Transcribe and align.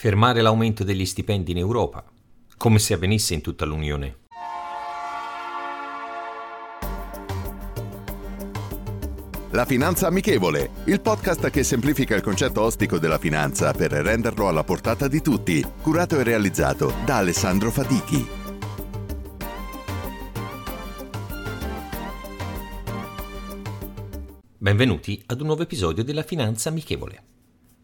Fermare 0.00 0.42
l'aumento 0.42 0.84
degli 0.84 1.04
stipendi 1.04 1.50
in 1.50 1.56
Europa, 1.56 2.04
come 2.56 2.78
se 2.78 2.94
avvenisse 2.94 3.34
in 3.34 3.40
tutta 3.40 3.64
l'Unione. 3.64 4.18
La 9.50 9.64
Finanza 9.64 10.06
Amichevole, 10.06 10.70
il 10.84 11.00
podcast 11.00 11.50
che 11.50 11.64
semplifica 11.64 12.14
il 12.14 12.22
concetto 12.22 12.60
ostico 12.60 13.00
della 13.00 13.18
finanza 13.18 13.72
per 13.72 13.90
renderlo 13.90 14.46
alla 14.46 14.62
portata 14.62 15.08
di 15.08 15.20
tutti, 15.20 15.66
curato 15.82 16.20
e 16.20 16.22
realizzato 16.22 16.94
da 17.04 17.16
Alessandro 17.16 17.72
Fatichi. 17.72 18.24
Benvenuti 24.58 25.20
ad 25.26 25.40
un 25.40 25.46
nuovo 25.46 25.62
episodio 25.62 26.04
della 26.04 26.22
Finanza 26.22 26.68
Amichevole. 26.68 27.22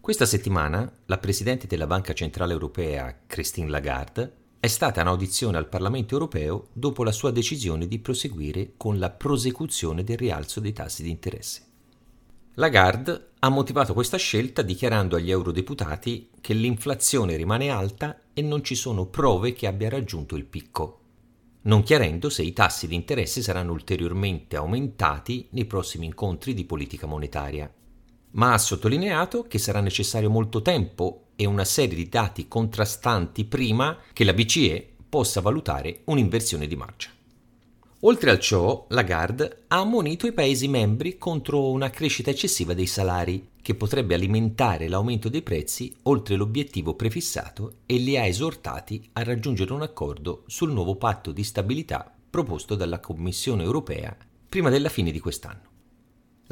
Questa 0.00 0.24
settimana 0.24 0.90
la 1.06 1.18
Presidente 1.18 1.66
della 1.66 1.86
Banca 1.86 2.14
Centrale 2.14 2.54
Europea, 2.54 3.14
Christine 3.26 3.68
Lagarde, 3.68 4.32
è 4.58 4.66
stata 4.66 5.02
in 5.02 5.06
audizione 5.06 5.58
al 5.58 5.68
Parlamento 5.68 6.14
europeo 6.14 6.68
dopo 6.72 7.04
la 7.04 7.12
sua 7.12 7.30
decisione 7.30 7.86
di 7.86 7.98
proseguire 7.98 8.72
con 8.78 8.98
la 8.98 9.10
prosecuzione 9.10 10.02
del 10.02 10.16
rialzo 10.16 10.58
dei 10.58 10.72
tassi 10.72 11.02
di 11.02 11.10
interesse. 11.10 11.62
Lagarde 12.54 13.32
ha 13.40 13.50
motivato 13.50 13.92
questa 13.92 14.16
scelta 14.16 14.62
dichiarando 14.62 15.16
agli 15.16 15.30
eurodeputati 15.30 16.30
che 16.40 16.54
l'inflazione 16.54 17.36
rimane 17.36 17.68
alta 17.68 18.22
e 18.32 18.40
non 18.40 18.64
ci 18.64 18.76
sono 18.76 19.04
prove 19.04 19.52
che 19.52 19.66
abbia 19.66 19.90
raggiunto 19.90 20.34
il 20.34 20.46
picco, 20.46 21.00
non 21.62 21.82
chiarendo 21.82 22.30
se 22.30 22.42
i 22.42 22.54
tassi 22.54 22.88
di 22.88 22.94
interesse 22.94 23.42
saranno 23.42 23.72
ulteriormente 23.72 24.56
aumentati 24.56 25.48
nei 25.50 25.66
prossimi 25.66 26.06
incontri 26.06 26.54
di 26.54 26.64
politica 26.64 27.06
monetaria 27.06 27.70
ma 28.32 28.52
ha 28.52 28.58
sottolineato 28.58 29.44
che 29.44 29.58
sarà 29.58 29.80
necessario 29.80 30.30
molto 30.30 30.62
tempo 30.62 31.28
e 31.36 31.46
una 31.46 31.64
serie 31.64 31.96
di 31.96 32.08
dati 32.08 32.48
contrastanti 32.48 33.44
prima 33.44 33.96
che 34.12 34.24
la 34.24 34.34
BCE 34.34 34.88
possa 35.08 35.40
valutare 35.40 36.02
un'inversione 36.04 36.66
di 36.66 36.76
marcia. 36.76 37.10
Oltre 38.04 38.30
a 38.30 38.38
ciò, 38.38 38.86
Lagarde 38.88 39.64
ha 39.68 39.80
ammonito 39.80 40.26
i 40.26 40.32
Paesi 40.32 40.68
membri 40.68 41.18
contro 41.18 41.70
una 41.70 41.90
crescita 41.90 42.30
eccessiva 42.30 42.72
dei 42.72 42.86
salari, 42.86 43.48
che 43.60 43.74
potrebbe 43.74 44.14
alimentare 44.14 44.88
l'aumento 44.88 45.28
dei 45.28 45.42
prezzi 45.42 45.94
oltre 46.04 46.36
l'obiettivo 46.36 46.94
prefissato 46.94 47.80
e 47.84 47.96
li 47.96 48.16
ha 48.16 48.24
esortati 48.24 49.10
a 49.12 49.22
raggiungere 49.22 49.74
un 49.74 49.82
accordo 49.82 50.44
sul 50.46 50.72
nuovo 50.72 50.96
patto 50.96 51.30
di 51.30 51.44
stabilità 51.44 52.10
proposto 52.30 52.74
dalla 52.74 53.00
Commissione 53.00 53.64
europea 53.64 54.16
prima 54.48 54.70
della 54.70 54.88
fine 54.88 55.10
di 55.10 55.20
quest'anno. 55.20 55.68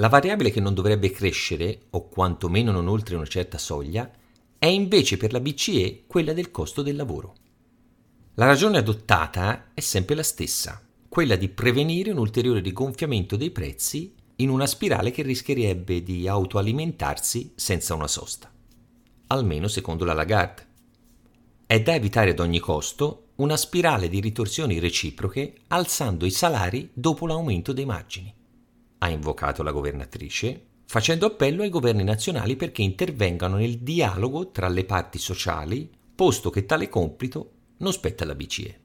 La 0.00 0.08
variabile 0.08 0.52
che 0.52 0.60
non 0.60 0.74
dovrebbe 0.74 1.10
crescere, 1.10 1.86
o 1.90 2.08
quantomeno 2.08 2.70
non 2.70 2.86
oltre 2.86 3.16
una 3.16 3.26
certa 3.26 3.58
soglia, 3.58 4.08
è 4.56 4.66
invece 4.66 5.16
per 5.16 5.32
la 5.32 5.40
BCE 5.40 6.04
quella 6.06 6.32
del 6.32 6.52
costo 6.52 6.82
del 6.82 6.94
lavoro. 6.94 7.34
La 8.34 8.46
ragione 8.46 8.78
adottata 8.78 9.70
è 9.74 9.80
sempre 9.80 10.14
la 10.14 10.22
stessa, 10.22 10.80
quella 11.08 11.34
di 11.34 11.48
prevenire 11.48 12.12
un 12.12 12.18
ulteriore 12.18 12.60
rigonfiamento 12.60 13.34
dei 13.34 13.50
prezzi 13.50 14.14
in 14.36 14.50
una 14.50 14.68
spirale 14.68 15.10
che 15.10 15.22
rischierebbe 15.22 16.04
di 16.04 16.28
autoalimentarsi 16.28 17.54
senza 17.56 17.94
una 17.94 18.06
sosta. 18.06 18.52
Almeno 19.26 19.66
secondo 19.66 20.04
la 20.04 20.12
Lagarde. 20.12 20.66
È 21.66 21.82
da 21.82 21.96
evitare 21.96 22.30
ad 22.30 22.38
ogni 22.38 22.60
costo 22.60 23.30
una 23.36 23.56
spirale 23.56 24.08
di 24.08 24.20
ritorsioni 24.20 24.78
reciproche 24.78 25.54
alzando 25.66 26.24
i 26.24 26.30
salari 26.30 26.88
dopo 26.92 27.26
l'aumento 27.26 27.72
dei 27.72 27.84
margini 27.84 28.36
ha 28.98 29.08
invocato 29.08 29.62
la 29.62 29.72
governatrice, 29.72 30.66
facendo 30.86 31.26
appello 31.26 31.62
ai 31.62 31.70
governi 31.70 32.04
nazionali 32.04 32.56
perché 32.56 32.82
intervengano 32.82 33.56
nel 33.56 33.78
dialogo 33.78 34.50
tra 34.50 34.68
le 34.68 34.84
parti 34.84 35.18
sociali, 35.18 35.90
posto 36.14 36.50
che 36.50 36.66
tale 36.66 36.88
compito 36.88 37.52
non 37.78 37.92
spetta 37.92 38.24
alla 38.24 38.34
BCE. 38.34 38.80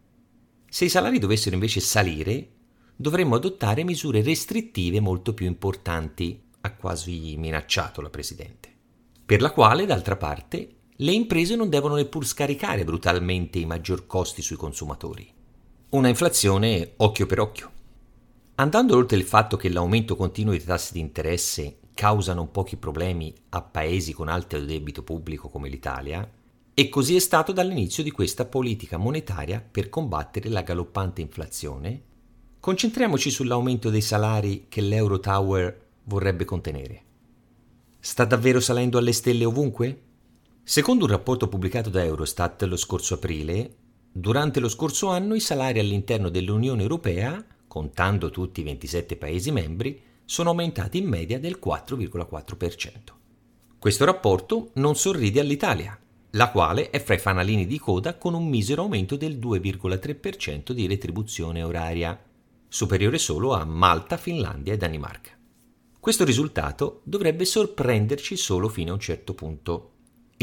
Se 0.69 0.85
i 0.85 0.90
salari 0.90 1.19
dovessero 1.19 1.56
invece 1.56 1.79
salire, 1.79 2.50
dovremmo 2.96 3.35
adottare 3.35 3.84
misure 3.84 4.22
restrittive 4.22 5.00
molto 5.00 5.34
più 5.34 5.46
importanti, 5.46 6.41
ha 6.62 6.74
quasi 6.75 7.35
minacciato 7.38 8.01
la 8.01 8.09
Presidente, 8.09 8.69
per 9.25 9.41
la 9.41 9.51
quale, 9.51 9.85
d'altra 9.85 10.16
parte, 10.16 10.75
le 10.97 11.12
imprese 11.12 11.56
non 11.56 11.69
devono 11.69 11.95
neppur 11.95 12.25
scaricare 12.25 12.84
brutalmente 12.84 13.59
i 13.59 13.66
maggior 13.66 14.06
costi 14.06 14.41
sui 14.41 14.56
consumatori. 14.56 15.28
Una 15.90 16.07
inflazione 16.07 16.94
occhio 16.97 17.25
per 17.25 17.40
occhio. 17.40 17.72
Andando 18.56 18.96
oltre 18.96 19.18
il 19.18 19.24
fatto 19.24 19.58
che 19.58 19.69
l'aumento 19.69 20.16
continuo 20.16 20.52
dei 20.52 20.64
tassi 20.64 20.94
di 20.94 21.00
interesse 21.00 21.80
causa 21.96 22.36
non 22.36 22.52
pochi 22.52 22.78
problemi 22.78 23.34
a 23.50 23.64
paesi 23.64 24.14
con 24.14 24.28
alto 24.28 24.59
debito 24.59 25.02
pubblico 25.02 25.50
come 25.50 25.69
l'Italia, 25.69 26.30
e 26.75 26.90
così 26.90 27.16
è 27.16 27.19
stato 27.19 27.52
dall'inizio 27.52 28.03
di 28.03 28.12
questa 28.12 28.46
politica 28.46 28.97
monetaria 28.97 29.59
per 29.59 29.90
combattere 29.90 30.50
la 30.50 30.62
galoppante 30.62 31.22
inflazione, 31.22 32.02
concentriamoci 32.59 33.31
sull'aumento 33.31 33.90
dei 33.90 34.02
salari 34.02 34.66
che 34.69 34.81
l'Euro 34.81 35.19
Tower 35.19 35.88
vorrebbe 36.03 36.46
contenere. 36.46 37.02
Sta 38.00 38.25
davvero 38.25 38.59
salendo 38.59 39.00
alle 39.00 39.13
stelle 39.13 39.46
ovunque? 39.46 40.02
Secondo 40.63 41.06
un 41.06 41.12
rapporto 41.12 41.47
pubblicato 41.47 41.90
da 41.90 42.03
Eurostat 42.03 42.63
lo 42.63 42.78
scorso 42.78 43.16
aprile, 43.16 43.75
durante 44.12 44.59
lo 44.59 44.69
scorso 44.69 45.09
anno 45.09 45.34
i 45.34 45.40
salari 45.40 45.80
all'interno 45.80 46.30
dell'Unione 46.30 46.84
Europea 46.84 47.44
contando 47.74 48.30
tutti 48.30 48.60
i 48.60 48.64
27 48.64 49.16
Paesi 49.16 49.50
membri, 49.50 50.00
sono 50.26 50.50
aumentati 50.50 51.00
in 51.00 51.08
media 51.08 51.40
del 51.40 51.58
4,4%. 51.60 52.92
Questo 53.80 54.06
rapporto 54.06 54.70
non 54.74 54.96
sorride 54.96 55.40
all'Italia, 55.40 56.00
la 56.34 56.52
quale 56.52 56.92
è 56.92 57.02
fra 57.02 57.16
i 57.16 57.18
fanalini 57.18 57.66
di 57.66 57.80
coda 57.80 58.16
con 58.16 58.36
un 58.36 58.48
misero 58.48 58.84
aumento 58.84 59.16
del 59.16 59.40
2,3% 59.40 60.72
di 60.72 60.86
retribuzione 60.86 61.64
oraria, 61.64 62.24
superiore 62.68 63.18
solo 63.18 63.54
a 63.54 63.66
Malta, 63.66 64.18
Finlandia 64.18 64.74
e 64.74 64.78
Danimarca. 64.78 65.32
Questo 66.00 66.24
risultato 66.24 67.02
dovrebbe 67.06 67.44
sorprenderci 67.44 68.38
solo 68.38 68.70
fino 68.70 68.92
a 68.92 68.94
un 68.94 69.00
certo 69.00 69.34
punto. 69.34 69.93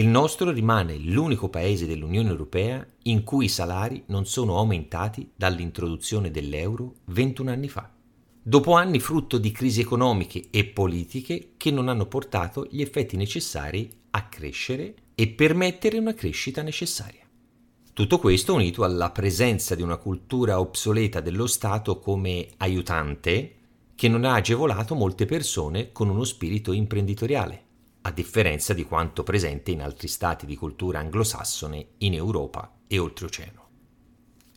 Il 0.01 0.09
nostro 0.09 0.51
rimane 0.51 0.97
l'unico 0.97 1.51
paese 1.51 1.87
dell'Unione 1.87 2.31
Europea 2.31 2.87
in 3.03 3.23
cui 3.23 3.45
i 3.45 3.49
salari 3.51 4.03
non 4.07 4.25
sono 4.25 4.57
aumentati 4.57 5.31
dall'introduzione 5.37 6.31
dell'euro 6.31 6.95
21 7.05 7.51
anni 7.51 7.69
fa, 7.69 7.91
dopo 8.43 8.73
anni 8.73 8.99
frutto 8.99 9.37
di 9.37 9.53
crisi 9.53 9.83
economiche 9.83 10.47
e 10.51 10.65
politiche 10.65 11.51
che 11.59 11.71
non 11.71 11.89
hanno 11.89 12.07
portato 12.07 12.67
gli 12.71 12.81
effetti 12.81 13.19
necessari 13.19 13.91
a 14.13 14.27
crescere 14.27 14.95
e 15.15 15.29
permettere 15.29 15.99
una 15.99 16.15
crescita 16.15 16.63
necessaria. 16.63 17.29
Tutto 17.93 18.19
questo 18.19 18.55
unito 18.55 18.85
alla 18.85 19.11
presenza 19.11 19.75
di 19.75 19.83
una 19.83 19.99
cultura 19.99 20.61
obsoleta 20.61 21.21
dello 21.21 21.47
Stato 21.47 21.99
come 21.99 22.49
aiutante 22.57 23.57
che 23.95 24.09
non 24.09 24.25
ha 24.25 24.33
agevolato 24.33 24.95
molte 24.95 25.27
persone 25.27 25.93
con 25.93 26.09
uno 26.09 26.25
spirito 26.25 26.73
imprenditoriale 26.73 27.69
a 28.03 28.11
differenza 28.11 28.73
di 28.73 28.85
quanto 28.85 29.23
presente 29.23 29.71
in 29.71 29.83
altri 29.83 30.09
stati 30.09 30.47
di 30.47 30.57
cultura 30.57 31.01
anglosassone 31.01 31.89
in 31.99 32.15
Europa 32.15 32.79
e 32.87 32.99
oltreoceano. 32.99 33.69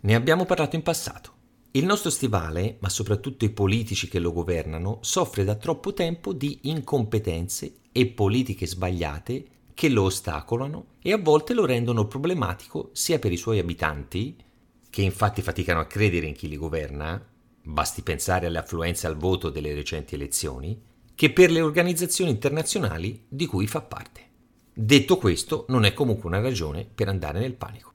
Ne 0.02 0.16
abbiamo 0.16 0.46
parlato 0.46 0.76
in 0.76 0.82
passato. 0.82 1.32
Il 1.72 1.86
nostro 1.86 2.10
stivale, 2.10 2.78
ma 2.80 2.90
soprattutto 2.90 3.46
i 3.46 3.50
politici 3.50 4.08
che 4.08 4.20
lo 4.20 4.32
governano, 4.32 5.00
soffre 5.02 5.44
da 5.44 5.56
troppo 5.56 5.94
tempo 5.94 6.32
di 6.32 6.60
incompetenze 6.64 7.78
e 7.92 8.08
politiche 8.08 8.68
sbagliate 8.68 9.48
che 9.74 9.90
lo 9.90 10.04
ostacolano 10.04 10.86
e 11.02 11.12
a 11.12 11.18
volte 11.18 11.54
lo 11.54 11.66
rendono 11.66 12.06
problematico 12.06 12.90
sia 12.94 13.18
per 13.18 13.32
i 13.32 13.38
suoi 13.38 13.60
abitanti, 13.60 14.36
che 14.90 15.02
infatti 15.02 15.42
faticano 15.42 15.80
a 15.80 15.88
credere 15.88 16.28
in 16.28 16.34
chi 16.34 16.48
li 16.48 16.58
governa, 16.58 17.24
basti 17.64 18.04
pensare 18.04 18.46
alle 18.46 18.60
affluenze 18.60 19.08
al 19.08 19.18
voto 19.18 19.50
delle 19.50 19.74
recenti 19.74 20.14
elezioni, 20.14 20.80
che 21.16 21.32
per 21.32 21.52
le 21.52 21.62
organizzazioni 21.62 22.32
internazionali 22.32 23.26
di 23.28 23.46
cui 23.46 23.68
fa 23.68 23.82
parte. 23.82 24.22
Detto 24.74 25.18
questo, 25.18 25.66
non 25.70 25.86
è 25.86 25.94
comunque 25.94 26.28
una 26.28 26.42
ragione 26.42 26.88
per 26.94 27.08
andare 27.08 27.40
nel 27.40 27.54
panico. 27.54 27.92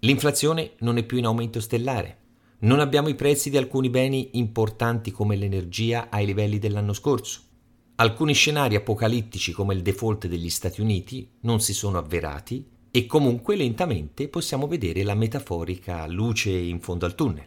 L'inflazione 0.00 0.72
non 0.78 0.96
è 0.96 1.04
più 1.04 1.18
in 1.18 1.26
aumento 1.26 1.60
stellare. 1.60 2.18
Non 2.60 2.80
abbiamo 2.80 3.08
i 3.08 3.14
prezzi 3.14 3.50
di 3.50 3.56
alcuni 3.56 3.90
beni 3.90 4.30
importanti 4.32 5.10
come 5.10 5.36
l'energia 5.36 6.08
ai 6.10 6.26
livelli 6.26 6.58
dell'anno 6.58 6.92
scorso. 6.92 7.40
Alcuni 7.96 8.32
scenari 8.32 8.74
apocalittici 8.74 9.52
come 9.52 9.74
il 9.74 9.82
default 9.82 10.26
degli 10.26 10.48
Stati 10.48 10.80
Uniti 10.80 11.28
non 11.40 11.60
si 11.60 11.74
sono 11.74 11.98
avverati 11.98 12.66
e 12.90 13.06
comunque 13.06 13.54
lentamente 13.54 14.28
possiamo 14.28 14.66
vedere 14.66 15.02
la 15.02 15.14
metaforica 15.14 16.06
luce 16.06 16.50
in 16.50 16.80
fondo 16.80 17.04
al 17.04 17.14
tunnel. 17.14 17.46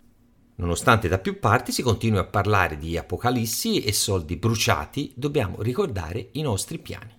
Nonostante 0.57 1.07
da 1.09 1.19
più 1.19 1.39
parti 1.39 1.71
si 1.71 1.81
continui 1.81 2.19
a 2.19 2.25
parlare 2.25 2.77
di 2.77 2.97
apocalissi 2.97 3.81
e 3.81 3.91
soldi 3.91 4.37
bruciati, 4.37 5.11
dobbiamo 5.15 5.61
ricordare 5.61 6.29
i 6.33 6.41
nostri 6.41 6.79
piani. 6.79 7.13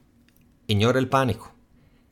Ignora 0.67 0.99
il 0.99 1.09
panico. 1.09 1.55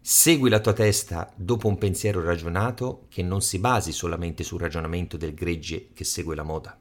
Segui 0.00 0.50
la 0.50 0.61
tua 0.61 0.75
testa 0.75 1.32
dopo 1.35 1.67
un 1.67 1.79
pensiero 1.79 2.23
ragionato 2.23 3.06
che 3.09 3.23
non 3.23 3.41
si 3.41 3.59
basi 3.59 3.91
solamente 3.91 4.44
sul 4.44 4.61
ragionamento 4.61 5.17
del 5.17 5.32
gregge 5.32 5.93
che 5.94 6.05
segue 6.05 6.35
la 6.35 6.43
moda. 6.43 6.79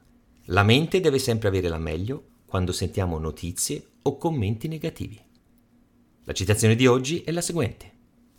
La 0.48 0.64
mente 0.64 1.00
deve 1.00 1.20
sempre 1.20 1.48
avere 1.48 1.70
la 1.70 1.78
meglio 1.78 2.24
quando 2.46 2.74
sentiamo 2.74 3.18
notizie 3.18 3.92
o 4.02 4.18
commenti 4.18 4.68
negativi. 4.68 5.18
La 6.26 6.34
citazione 6.34 6.76
di 6.76 6.86
oggi 6.86 7.22
è 7.22 7.32
la 7.32 7.40
seguente. 7.40 7.92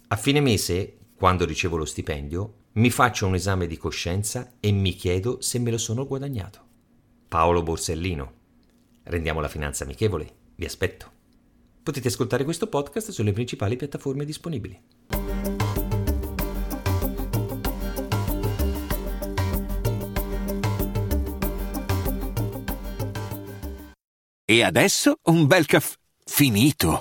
A 0.09 0.17
fine 0.17 0.41
mese, 0.41 0.99
quando 1.17 1.45
ricevo 1.45 1.77
lo 1.77 1.85
stipendio, 1.85 2.55
mi 2.73 2.91
faccio 2.91 3.27
un 3.27 3.35
esame 3.35 3.67
di 3.67 3.77
coscienza 3.77 4.55
e 4.59 4.73
mi 4.73 4.95
chiedo 4.95 5.41
se 5.41 5.59
me 5.59 5.71
lo 5.71 5.79
sono 5.79 6.07
guadagnato. 6.07 6.61
Paolo 7.29 7.63
Borsellino. 7.63 8.33
Rendiamo 9.05 9.41
la 9.41 9.49
finanza 9.49 9.85
amichevole. 9.85 10.35
Vi 10.57 10.65
aspetto. 10.65 11.13
Potete 11.83 12.09
ascoltare 12.09 12.45
questo 12.45 12.69
podcast 12.69 13.11
sulle 13.11 13.33
principali 13.33 13.77
piattaforme 13.77 14.25
disponibili. 14.25 14.81
E 24.47 24.63
adesso 24.63 25.19
un 25.25 25.47
bel 25.47 25.65
caffè 25.67 25.97
finito. 26.25 27.01